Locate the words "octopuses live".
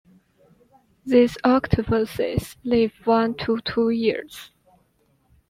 1.43-2.91